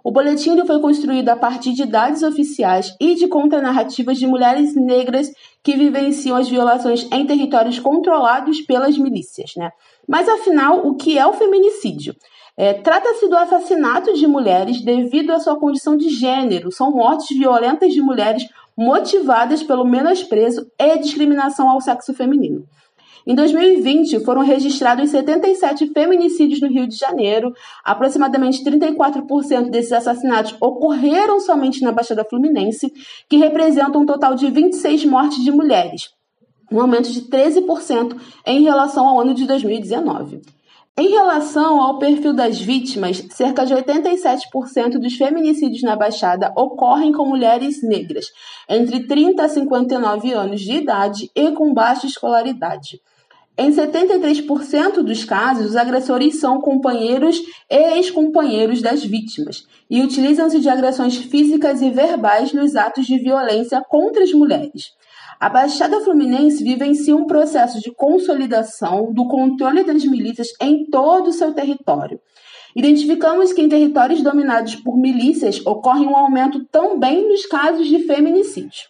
O 0.04 0.10
boletim 0.10 0.58
foi 0.66 0.82
construído 0.82 1.30
a 1.30 1.36
partir 1.36 1.74
de 1.74 1.86
dados 1.86 2.24
oficiais 2.24 2.96
e 3.00 3.14
de 3.14 3.28
contranarrativas 3.28 4.18
de 4.18 4.26
mulheres 4.26 4.74
negras 4.74 5.32
que 5.62 5.76
vivenciam 5.76 6.36
as 6.36 6.50
violações 6.50 7.08
em 7.12 7.28
territórios 7.28 7.78
controlados 7.78 8.60
pelas 8.62 8.98
milícias. 8.98 9.52
Né? 9.56 9.70
Mas 10.08 10.28
afinal, 10.28 10.88
o 10.88 10.96
que 10.96 11.16
é 11.16 11.28
o 11.28 11.34
feminicídio? 11.34 12.16
É, 12.62 12.74
Trata-se 12.74 13.26
do 13.30 13.38
assassinato 13.38 14.14
de 14.16 14.28
mulheres 14.28 14.82
devido 14.82 15.32
à 15.32 15.40
sua 15.40 15.58
condição 15.58 15.96
de 15.96 16.10
gênero. 16.10 16.74
São 16.74 16.92
mortes 16.92 17.30
violentas 17.30 17.94
de 17.94 18.02
mulheres 18.02 18.46
motivadas 18.78 19.64
pelo 19.64 19.86
menosprezo 19.86 20.70
e 20.78 20.98
discriminação 20.98 21.70
ao 21.70 21.80
sexo 21.80 22.14
feminino. 22.14 22.66
Em 23.26 23.34
2020, 23.34 24.26
foram 24.26 24.42
registrados 24.42 25.10
77 25.10 25.94
feminicídios 25.94 26.60
no 26.60 26.68
Rio 26.68 26.86
de 26.86 26.98
Janeiro. 26.98 27.54
Aproximadamente 27.82 28.62
34% 28.62 29.70
desses 29.70 29.94
assassinatos 29.94 30.54
ocorreram 30.60 31.40
somente 31.40 31.82
na 31.82 31.94
Baixada 31.94 32.26
Fluminense, 32.26 32.92
que 33.30 33.38
representa 33.38 33.98
um 33.98 34.06
total 34.06 34.36
de 34.36 34.52
26 34.52 35.06
mortes 35.06 35.42
de 35.42 35.52
mulheres, 35.52 36.10
um 36.70 36.82
aumento 36.82 37.10
de 37.10 37.22
13% 37.22 38.18
em 38.46 38.64
relação 38.64 39.08
ao 39.08 39.22
ano 39.22 39.34
de 39.34 39.48
2019. 39.48 40.59
Em 40.98 41.10
relação 41.10 41.82
ao 41.82 41.98
perfil 41.98 42.34
das 42.34 42.60
vítimas, 42.60 43.24
cerca 43.32 43.66
de 43.66 43.74
87% 43.74 45.00
dos 45.00 45.16
feminicídios 45.16 45.82
na 45.82 45.96
Baixada 45.96 46.52
ocorrem 46.58 47.12
com 47.12 47.26
mulheres 47.26 47.82
negras, 47.82 48.28
entre 48.68 49.08
30 49.08 49.44
a 49.44 49.50
59 49.50 50.34
anos 50.34 50.62
de 50.62 50.74
idade 50.74 51.32
e 51.36 51.52
com 51.52 51.74
baixa 51.74 52.06
escolaridade. 52.06 53.00
Em 53.58 53.72
73% 53.72 55.02
dos 55.02 55.26
casos, 55.26 55.72
os 55.72 55.76
agressores 55.76 56.40
são 56.40 56.62
companheiros 56.62 57.42
e 57.70 57.98
ex-companheiros 57.98 58.82
das 58.82 59.04
vítimas 59.04 59.68
e 59.90 60.02
utilizam-se 60.02 60.62
de 60.62 60.70
agressões 60.70 61.18
físicas 61.18 61.82
e 61.82 61.90
verbais 61.90 62.54
nos 62.54 62.78
atos 62.78 63.06
de 63.06 63.18
violência 63.20 63.84
contra 63.90 64.24
as 64.24 64.32
mulheres. 64.32 64.94
A 65.40 65.48
Baixada 65.48 66.02
Fluminense 66.02 66.62
vivencia 66.62 67.16
um 67.16 67.26
processo 67.26 67.80
de 67.80 67.92
consolidação 67.92 69.14
do 69.14 69.26
controle 69.26 69.86
das 69.86 70.04
milícias 70.04 70.50
em 70.60 70.86
todo 70.90 71.28
o 71.28 71.32
seu 71.32 71.54
território. 71.54 72.20
Identificamos 72.76 73.54
que 73.54 73.62
em 73.62 73.70
territórios 73.70 74.22
dominados 74.22 74.76
por 74.76 74.98
milícias 74.98 75.66
ocorre 75.66 76.06
um 76.06 76.14
aumento 76.14 76.66
também 76.66 77.26
nos 77.26 77.46
casos 77.46 77.88
de 77.88 78.00
feminicídio. 78.00 78.90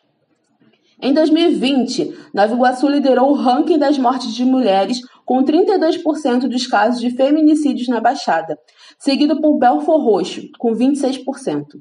Em 1.00 1.14
2020, 1.14 2.18
Nova 2.34 2.56
Iguaçu 2.56 2.90
liderou 2.90 3.30
o 3.30 3.36
ranking 3.36 3.78
das 3.78 4.00
mortes 4.00 4.34
de 4.34 4.44
mulheres 4.44 5.02
com 5.24 5.44
32% 5.44 6.48
dos 6.48 6.66
casos 6.66 7.00
de 7.00 7.12
feminicídios 7.12 7.88
na 7.88 8.02
Baixada, 8.02 8.58
seguido 8.98 9.40
por 9.40 9.60
Belfor 9.60 10.02
Roxo, 10.02 10.42
com 10.58 10.74
26% 10.74 11.78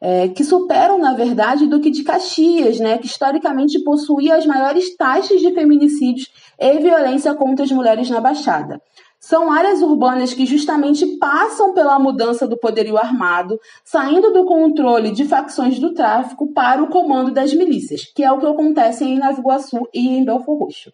é, 0.00 0.28
que 0.28 0.44
superam, 0.44 0.98
na 0.98 1.14
verdade, 1.14 1.66
do 1.66 1.80
que 1.80 1.90
de 1.90 2.02
Caxias, 2.02 2.78
né, 2.78 2.98
que 2.98 3.06
historicamente 3.06 3.82
possuía 3.82 4.36
as 4.36 4.46
maiores 4.46 4.96
taxas 4.96 5.40
de 5.40 5.52
feminicídios 5.52 6.28
e 6.58 6.78
violência 6.78 7.34
contra 7.34 7.64
as 7.64 7.70
mulheres 7.70 8.10
na 8.10 8.20
Baixada. 8.20 8.80
São 9.18 9.50
áreas 9.50 9.82
urbanas 9.82 10.32
que 10.34 10.46
justamente 10.46 11.04
passam 11.18 11.72
pela 11.74 11.98
mudança 11.98 12.46
do 12.46 12.56
poderio 12.56 12.96
armado, 12.96 13.58
saindo 13.84 14.32
do 14.32 14.44
controle 14.44 15.10
de 15.10 15.24
facções 15.24 15.78
do 15.78 15.92
tráfico 15.92 16.52
para 16.52 16.82
o 16.82 16.88
comando 16.88 17.32
das 17.32 17.52
milícias, 17.52 18.04
que 18.14 18.22
é 18.22 18.30
o 18.30 18.38
que 18.38 18.46
acontece 18.46 19.04
em 19.04 19.18
Nova 19.18 19.40
Iguaçu 19.40 19.88
e 19.92 20.08
em 20.08 20.24
Belfor 20.24 20.58
Roxo. 20.58 20.92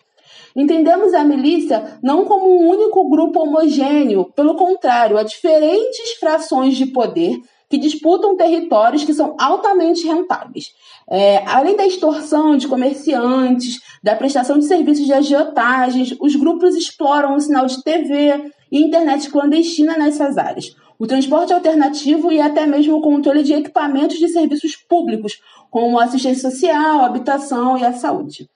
Entendemos 0.54 1.12
a 1.14 1.24
milícia 1.24 1.98
não 2.02 2.24
como 2.24 2.48
um 2.48 2.68
único 2.68 3.08
grupo 3.08 3.40
homogêneo, 3.40 4.30
pelo 4.34 4.54
contrário, 4.54 5.18
há 5.18 5.22
diferentes 5.22 6.12
frações 6.18 6.76
de 6.76 6.86
poder 6.86 7.38
que 7.72 7.78
disputam 7.78 8.36
territórios 8.36 9.02
que 9.02 9.14
são 9.14 9.34
altamente 9.40 10.06
rentáveis. 10.06 10.66
É, 11.10 11.42
além 11.46 11.74
da 11.74 11.86
extorsão 11.86 12.54
de 12.54 12.68
comerciantes, 12.68 13.80
da 14.02 14.14
prestação 14.14 14.58
de 14.58 14.66
serviços 14.66 15.06
de 15.06 15.12
agiotagens, 15.14 16.14
os 16.20 16.36
grupos 16.36 16.76
exploram 16.76 17.34
o 17.34 17.40
sinal 17.40 17.64
de 17.64 17.82
TV 17.82 18.52
e 18.70 18.78
internet 18.78 19.30
clandestina 19.30 19.96
nessas 19.96 20.36
áreas, 20.36 20.76
o 20.98 21.06
transporte 21.06 21.54
alternativo 21.54 22.30
e 22.30 22.42
até 22.42 22.66
mesmo 22.66 22.98
o 22.98 23.00
controle 23.00 23.42
de 23.42 23.54
equipamentos 23.54 24.18
de 24.18 24.28
serviços 24.28 24.76
públicos, 24.76 25.38
como 25.70 25.98
assistência 25.98 26.50
social, 26.50 27.02
habitação 27.02 27.78
e 27.78 27.86
a 27.86 27.94
saúde. 27.94 28.50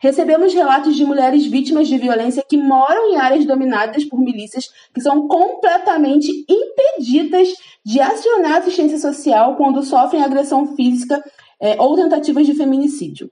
Recebemos 0.00 0.52
relatos 0.52 0.96
de 0.96 1.04
mulheres 1.04 1.46
vítimas 1.46 1.88
de 1.88 1.98
violência 1.98 2.44
que 2.48 2.56
moram 2.56 3.12
em 3.12 3.16
áreas 3.16 3.44
dominadas 3.44 4.04
por 4.04 4.20
milícias 4.20 4.68
que 4.94 5.00
são 5.00 5.26
completamente 5.26 6.30
impedidas 6.48 7.48
de 7.84 8.00
acionar 8.00 8.58
assistência 8.58 8.98
social 8.98 9.56
quando 9.56 9.82
sofrem 9.82 10.22
agressão 10.22 10.74
física 10.74 11.22
é, 11.60 11.80
ou 11.80 11.96
tentativas 11.96 12.46
de 12.46 12.54
feminicídio. 12.54 13.30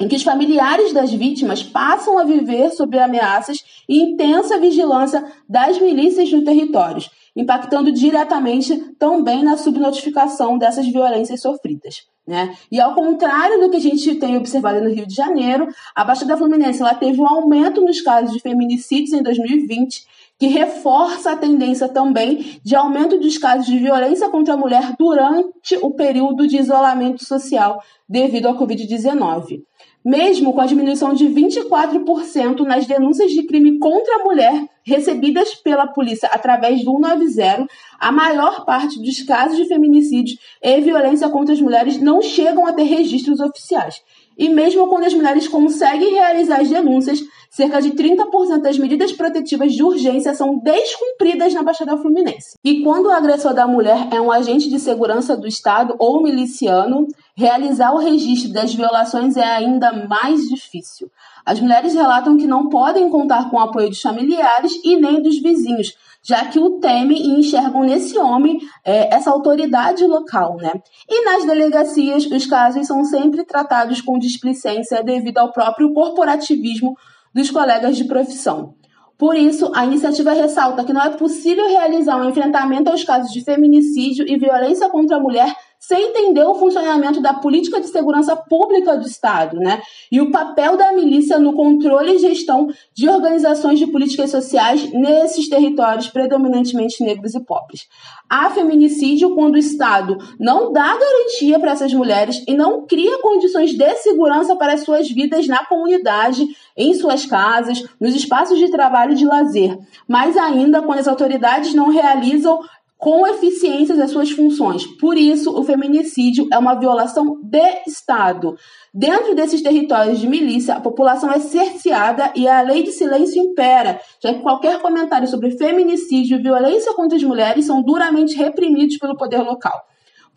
Em 0.00 0.08
que 0.08 0.16
os 0.16 0.22
familiares 0.22 0.92
das 0.92 1.12
vítimas 1.12 1.62
passam 1.62 2.18
a 2.18 2.24
viver 2.24 2.70
sob 2.70 2.98
ameaças 2.98 3.58
e 3.88 4.00
intensa 4.00 4.58
vigilância 4.58 5.22
das 5.46 5.78
milícias 5.78 6.32
no 6.32 6.42
território, 6.42 7.02
impactando 7.34 7.92
diretamente 7.92 8.76
também 8.98 9.42
na 9.42 9.56
subnotificação 9.56 10.58
dessas 10.58 10.86
violências 10.86 11.40
sofridas. 11.40 12.06
Né? 12.26 12.54
E 12.70 12.80
ao 12.80 12.94
contrário 12.94 13.60
do 13.60 13.70
que 13.70 13.76
a 13.76 13.80
gente 13.80 14.14
tem 14.16 14.36
observado 14.36 14.80
no 14.80 14.90
Rio 14.90 15.06
de 15.06 15.14
Janeiro, 15.14 15.66
a 15.94 16.04
Baixada 16.04 16.36
Fluminense 16.36 16.80
ela 16.80 16.94
teve 16.94 17.20
um 17.20 17.26
aumento 17.26 17.80
nos 17.80 18.00
casos 18.00 18.32
de 18.32 18.40
feminicídios 18.40 19.12
em 19.12 19.22
2020, 19.22 20.06
que 20.38 20.46
reforça 20.46 21.32
a 21.32 21.36
tendência 21.36 21.88
também 21.88 22.60
de 22.62 22.76
aumento 22.76 23.18
dos 23.18 23.36
casos 23.36 23.66
de 23.66 23.78
violência 23.78 24.28
contra 24.28 24.54
a 24.54 24.56
mulher 24.56 24.94
durante 24.98 25.76
o 25.82 25.90
período 25.90 26.46
de 26.46 26.56
isolamento 26.56 27.24
social 27.24 27.82
devido 28.08 28.46
à 28.46 28.54
Covid-19 28.56 29.62
mesmo 30.04 30.52
com 30.52 30.60
a 30.60 30.66
diminuição 30.66 31.12
de 31.12 31.26
24% 31.26 32.60
nas 32.60 32.86
denúncias 32.86 33.30
de 33.32 33.42
crime 33.42 33.78
contra 33.78 34.16
a 34.16 34.24
mulher 34.24 34.66
recebidas 34.84 35.54
pela 35.54 35.86
polícia 35.86 36.28
através 36.32 36.84
do 36.84 36.92
190, 36.92 37.66
a 37.98 38.12
maior 38.12 38.64
parte 38.64 39.00
dos 39.00 39.22
casos 39.22 39.56
de 39.56 39.66
feminicídio 39.66 40.38
e 40.62 40.80
violência 40.80 41.28
contra 41.28 41.54
as 41.54 41.60
mulheres 41.60 42.00
não 42.00 42.22
chegam 42.22 42.66
a 42.66 42.72
ter 42.72 42.84
registros 42.84 43.40
oficiais. 43.40 44.02
E 44.40 44.48
mesmo 44.48 44.88
quando 44.88 45.04
as 45.04 45.12
mulheres 45.12 45.46
conseguem 45.46 46.14
realizar 46.14 46.62
as 46.62 46.70
denúncias, 46.70 47.20
cerca 47.50 47.78
de 47.82 47.90
30% 47.90 48.62
das 48.62 48.78
medidas 48.78 49.12
protetivas 49.12 49.74
de 49.74 49.82
urgência 49.82 50.32
são 50.32 50.58
descumpridas 50.58 51.52
na 51.52 51.62
Baixada 51.62 51.94
Fluminense. 51.98 52.56
E 52.64 52.82
quando 52.82 53.08
o 53.08 53.12
agressor 53.12 53.52
da 53.52 53.66
mulher 53.66 54.08
é 54.10 54.18
um 54.18 54.32
agente 54.32 54.70
de 54.70 54.80
segurança 54.80 55.36
do 55.36 55.46
Estado 55.46 55.94
ou 55.98 56.22
miliciano, 56.22 57.06
realizar 57.36 57.92
o 57.92 57.98
registro 57.98 58.50
das 58.50 58.72
violações 58.72 59.36
é 59.36 59.44
ainda 59.44 59.92
mais 60.08 60.48
difícil. 60.48 61.10
As 61.44 61.60
mulheres 61.60 61.92
relatam 61.92 62.38
que 62.38 62.46
não 62.46 62.70
podem 62.70 63.10
contar 63.10 63.50
com 63.50 63.58
o 63.58 63.60
apoio 63.60 63.90
dos 63.90 64.00
familiares 64.00 64.72
e 64.82 64.96
nem 64.96 65.20
dos 65.20 65.38
vizinhos, 65.38 65.94
já 66.22 66.44
que 66.46 66.58
o 66.58 66.78
temem 66.78 67.18
e 67.18 67.40
enxergam 67.40 67.82
nesse 67.82 68.18
homem 68.18 68.58
é, 68.84 69.14
essa 69.14 69.30
autoridade 69.30 70.04
local, 70.04 70.56
né? 70.56 70.72
E 71.08 71.24
nas 71.24 71.44
delegacias, 71.44 72.26
os 72.26 72.46
casos 72.46 72.86
são 72.86 73.04
sempre 73.04 73.44
tratados 73.44 74.00
com 74.00 74.18
displicência 74.18 75.02
devido 75.02 75.38
ao 75.38 75.52
próprio 75.52 75.92
corporativismo 75.92 76.94
dos 77.34 77.50
colegas 77.50 77.96
de 77.96 78.04
profissão. 78.04 78.74
Por 79.16 79.36
isso, 79.36 79.70
a 79.74 79.84
iniciativa 79.84 80.32
ressalta 80.32 80.82
que 80.82 80.94
não 80.94 81.02
é 81.02 81.10
possível 81.10 81.68
realizar 81.68 82.16
um 82.16 82.28
enfrentamento 82.28 82.90
aos 82.90 83.04
casos 83.04 83.30
de 83.30 83.44
feminicídio 83.44 84.26
e 84.26 84.38
violência 84.38 84.88
contra 84.88 85.18
a 85.18 85.20
mulher 85.20 85.54
sem 85.80 86.10
entender 86.10 86.44
o 86.44 86.54
funcionamento 86.54 87.22
da 87.22 87.32
política 87.32 87.80
de 87.80 87.88
segurança 87.88 88.36
pública 88.36 88.98
do 88.98 89.06
Estado, 89.06 89.56
né? 89.56 89.80
E 90.12 90.20
o 90.20 90.30
papel 90.30 90.76
da 90.76 90.92
milícia 90.92 91.38
no 91.38 91.54
controle 91.54 92.16
e 92.16 92.18
gestão 92.18 92.68
de 92.94 93.08
organizações 93.08 93.78
de 93.78 93.86
políticas 93.86 94.30
sociais 94.30 94.92
nesses 94.92 95.48
territórios 95.48 96.08
predominantemente 96.08 97.02
negros 97.02 97.34
e 97.34 97.40
pobres. 97.40 97.88
Há 98.28 98.50
feminicídio 98.50 99.34
quando 99.34 99.54
o 99.54 99.58
Estado 99.58 100.18
não 100.38 100.70
dá 100.70 100.96
garantia 100.98 101.58
para 101.58 101.72
essas 101.72 101.94
mulheres 101.94 102.44
e 102.46 102.54
não 102.54 102.86
cria 102.86 103.18
condições 103.22 103.70
de 103.70 103.94
segurança 103.96 104.54
para 104.56 104.74
as 104.74 104.82
suas 104.82 105.10
vidas 105.10 105.48
na 105.48 105.64
comunidade, 105.64 106.46
em 106.76 106.92
suas 106.92 107.24
casas, 107.24 107.82
nos 107.98 108.14
espaços 108.14 108.58
de 108.58 108.70
trabalho 108.70 109.12
e 109.12 109.16
de 109.16 109.24
lazer. 109.24 109.78
Mais 110.06 110.36
ainda, 110.36 110.82
quando 110.82 110.98
as 110.98 111.08
autoridades 111.08 111.72
não 111.72 111.88
realizam 111.88 112.60
com 113.00 113.26
eficiência 113.26 113.96
das 113.96 114.10
suas 114.10 114.30
funções. 114.30 114.86
Por 114.98 115.16
isso, 115.16 115.58
o 115.58 115.64
feminicídio 115.64 116.46
é 116.52 116.58
uma 116.58 116.74
violação 116.74 117.40
de 117.42 117.82
Estado. 117.86 118.56
Dentro 118.92 119.34
desses 119.34 119.62
territórios 119.62 120.20
de 120.20 120.28
milícia, 120.28 120.74
a 120.74 120.80
população 120.80 121.32
é 121.32 121.40
cerceada 121.40 122.30
e 122.36 122.46
a 122.46 122.60
lei 122.60 122.82
de 122.82 122.92
silêncio 122.92 123.42
impera, 123.42 123.98
já 124.22 124.34
que 124.34 124.40
qualquer 124.40 124.82
comentário 124.82 125.26
sobre 125.26 125.50
feminicídio 125.52 126.38
e 126.38 126.42
violência 126.42 126.92
contra 126.92 127.16
as 127.16 127.22
mulheres 127.22 127.64
são 127.64 127.82
duramente 127.82 128.36
reprimidos 128.36 128.98
pelo 128.98 129.16
poder 129.16 129.40
local. 129.40 129.80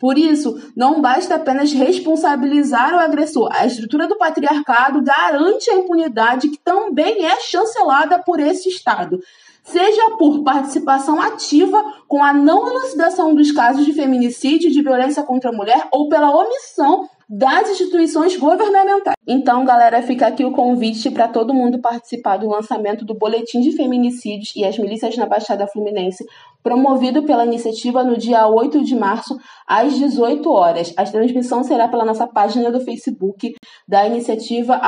Por 0.04 0.18
isso, 0.18 0.70
não 0.76 1.00
basta 1.00 1.36
apenas 1.36 1.72
responsabilizar 1.72 2.92
o 2.94 2.98
agressor. 2.98 3.48
A 3.50 3.64
estrutura 3.64 4.06
do 4.06 4.18
patriarcado 4.18 5.02
garante 5.02 5.70
a 5.70 5.76
impunidade 5.76 6.50
que 6.50 6.58
também 6.58 7.24
é 7.24 7.40
chancelada 7.40 8.18
por 8.18 8.38
esse 8.38 8.68
Estado 8.68 9.18
seja 9.62 10.10
por 10.18 10.44
participação 10.44 11.22
ativa 11.22 11.82
com 12.06 12.22
a 12.22 12.34
não 12.34 12.68
elucidação 12.68 13.34
dos 13.34 13.50
casos 13.50 13.86
de 13.86 13.94
feminicídio 13.94 14.68
e 14.68 14.72
de 14.72 14.82
violência 14.82 15.22
contra 15.22 15.48
a 15.48 15.54
mulher 15.54 15.88
ou 15.90 16.06
pela 16.10 16.36
omissão 16.36 17.08
das 17.28 17.70
instituições 17.70 18.36
governamentais. 18.36 19.14
Então, 19.26 19.64
galera, 19.64 20.02
fica 20.02 20.26
aqui 20.26 20.44
o 20.44 20.52
convite 20.52 21.10
para 21.10 21.28
todo 21.28 21.54
mundo 21.54 21.80
participar 21.80 22.36
do 22.36 22.48
lançamento 22.48 23.04
do 23.04 23.14
Boletim 23.14 23.60
de 23.60 23.72
Feminicídios 23.72 24.52
e 24.54 24.64
as 24.64 24.78
Milícias 24.78 25.16
na 25.16 25.26
Baixada 25.26 25.66
Fluminense, 25.66 26.24
promovido 26.62 27.22
pela 27.22 27.44
iniciativa 27.44 28.04
no 28.04 28.16
dia 28.16 28.46
8 28.46 28.84
de 28.84 28.94
março, 28.94 29.36
às 29.66 29.98
18 29.98 30.50
horas. 30.50 30.92
A 30.96 31.04
transmissão 31.04 31.64
será 31.64 31.88
pela 31.88 32.04
nossa 32.04 32.26
página 32.26 32.70
do 32.70 32.80
Facebook 32.80 33.54
da 33.88 34.06
iniciativa 34.06 34.80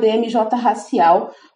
DMJ 0.00 0.40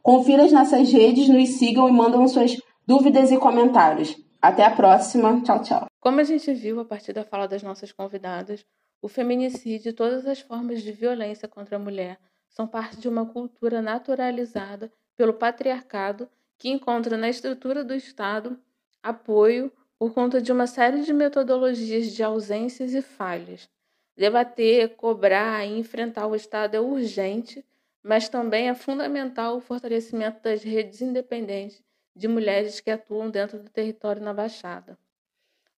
Confira 0.03 0.45
as 0.45 0.53
nossas 0.53 0.93
redes, 0.93 1.29
nos 1.29 1.49
sigam 1.59 1.89
e 1.89 1.93
mandam 1.93 2.27
suas 2.29 2.57
dúvidas 2.87 3.31
e 3.31 3.37
comentários. 3.37 4.17
Até 4.41 4.65
a 4.65 4.71
próxima. 4.71 5.43
Tchau, 5.43 5.63
tchau. 5.63 5.87
Como 6.01 6.21
a 6.21 6.25
gente 6.25 6.55
viu 6.55 6.81
a 6.81 6.85
partir 6.85 7.13
da 7.13 7.25
fala 7.25 7.49
das 7.49 7.63
nossas 7.63 7.93
convidadas, 7.93 8.65
o 9.01 9.09
feminicídio 9.09 9.91
e 9.91 9.93
todas 9.93 10.27
as 10.27 10.41
formas 10.41 10.83
de 10.83 10.93
violência 10.93 11.47
contra 11.47 11.77
a 11.77 11.79
mulher 11.79 12.19
são 12.49 12.67
parte 12.67 12.97
de 12.97 13.09
uma 13.09 13.25
cultura 13.27 13.81
naturalizada 13.81 14.93
pelo 15.17 15.33
patriarcado 15.33 16.29
que 16.57 16.69
encontra 16.69 17.17
na 17.17 17.29
estrutura 17.29 17.85
do 17.85 17.95
Estado 17.95 18.59
apoio 19.03 19.73
por 19.99 20.13
conta 20.13 20.41
de 20.41 20.51
uma 20.53 20.67
série 20.67 21.03
de 21.03 21.13
metodologias 21.13 22.13
de 22.13 22.23
ausências 22.23 22.95
e 22.95 23.03
falhas. 23.03 23.69
Debater, 24.17 24.97
cobrar 24.97 25.65
e 25.65 25.79
enfrentar 25.79 26.27
o 26.27 26.35
Estado 26.35 26.75
é 26.75 26.81
urgente, 26.81 27.65
mas 28.03 28.29
também 28.29 28.69
é 28.69 28.75
fundamental 28.75 29.57
o 29.57 29.61
fortalecimento 29.61 30.43
das 30.43 30.63
redes 30.63 31.01
independentes 31.01 31.83
de 32.15 32.27
mulheres 32.27 32.81
que 32.81 32.91
atuam 32.91 33.31
dentro 33.31 33.59
do 33.59 33.71
território 33.71 34.23
na 34.23 34.35
Baixada. 34.35 34.99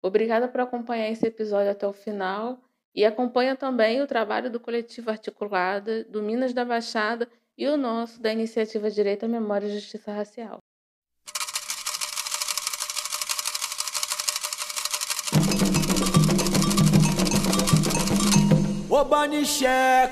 Obrigada 0.02 0.48
por 0.48 0.60
acompanhar 0.60 1.10
esse 1.10 1.26
episódio 1.26 1.70
até 1.70 1.86
o 1.86 1.92
final 1.92 2.58
e 2.94 3.04
acompanha 3.04 3.56
também 3.56 4.00
o 4.00 4.06
trabalho 4.06 4.50
do 4.50 4.60
coletivo 4.60 5.10
Articulada, 5.10 6.04
do 6.04 6.22
Minas 6.22 6.52
da 6.52 6.64
Baixada 6.64 7.28
e 7.56 7.66
o 7.66 7.76
nosso 7.76 8.20
da 8.20 8.32
Iniciativa 8.32 8.90
Direito 8.90 9.24
à 9.24 9.28
Memória 9.28 9.66
e 9.66 9.74
Justiça 9.74 10.12
Racial. 10.12 10.58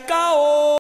Caô! 0.07 0.69